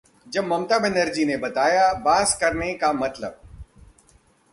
[0.27, 3.39] जब ममता बनर्जी ने बताया, बांस करने का मतलब...